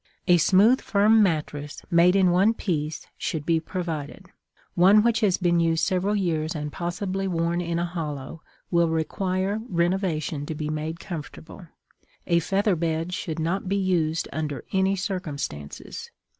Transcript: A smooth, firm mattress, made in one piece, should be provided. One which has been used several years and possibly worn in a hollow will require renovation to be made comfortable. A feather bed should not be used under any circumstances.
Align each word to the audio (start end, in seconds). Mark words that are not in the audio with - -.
A 0.27 0.37
smooth, 0.37 0.81
firm 0.81 1.21
mattress, 1.21 1.83
made 1.91 2.15
in 2.15 2.31
one 2.31 2.55
piece, 2.55 3.05
should 3.19 3.45
be 3.45 3.59
provided. 3.59 4.31
One 4.73 5.03
which 5.03 5.19
has 5.19 5.37
been 5.37 5.59
used 5.59 5.83
several 5.85 6.15
years 6.15 6.55
and 6.55 6.71
possibly 6.71 7.27
worn 7.27 7.61
in 7.61 7.77
a 7.77 7.85
hollow 7.85 8.41
will 8.71 8.89
require 8.89 9.59
renovation 9.69 10.47
to 10.47 10.55
be 10.55 10.69
made 10.69 10.99
comfortable. 10.99 11.67
A 12.25 12.39
feather 12.39 12.75
bed 12.75 13.13
should 13.13 13.37
not 13.37 13.69
be 13.69 13.77
used 13.77 14.27
under 14.33 14.65
any 14.73 14.95
circumstances. 14.95 16.09